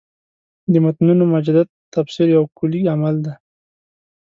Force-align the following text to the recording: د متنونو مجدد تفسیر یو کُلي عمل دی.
د 0.71 0.73
متنونو 0.83 1.23
مجدد 1.33 1.67
تفسیر 1.93 2.27
یو 2.35 2.43
کُلي 2.57 2.81
عمل 2.93 3.15
دی. 3.25 3.33